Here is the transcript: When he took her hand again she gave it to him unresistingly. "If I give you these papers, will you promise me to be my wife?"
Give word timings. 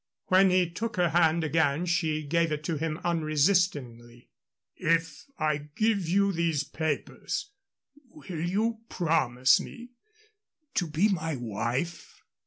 When 0.29 0.49
he 0.49 0.67
took 0.67 0.95
her 0.97 1.09
hand 1.09 1.43
again 1.43 1.85
she 1.85 2.23
gave 2.23 2.51
it 2.51 2.63
to 2.63 2.75
him 2.77 2.99
unresistingly. 3.03 4.29
"If 4.75 5.25
I 5.37 5.69
give 5.75 6.09
you 6.09 6.31
these 6.33 6.63
papers, 6.63 7.51
will 8.09 8.43
you 8.43 8.79
promise 8.89 9.59
me 9.59 9.91
to 10.73 10.87
be 10.87 11.07
my 11.09 11.35
wife?" 11.35 12.23